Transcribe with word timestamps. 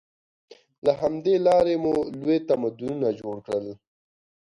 له 0.85 0.91
همدې 1.01 1.35
لارې 1.47 1.75
مو 1.83 1.93
لوی 2.19 2.37
تمدنونه 2.49 3.07
جوړ 3.19 3.35
کړل. 3.45 3.67